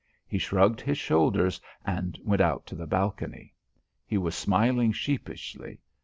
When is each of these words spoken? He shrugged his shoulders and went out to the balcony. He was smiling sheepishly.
He 0.27 0.39
shrugged 0.39 0.81
his 0.81 0.97
shoulders 0.97 1.61
and 1.85 2.17
went 2.23 2.41
out 2.41 2.65
to 2.65 2.75
the 2.75 2.87
balcony. 2.87 3.53
He 4.03 4.17
was 4.17 4.33
smiling 4.33 4.91
sheepishly. 4.91 5.79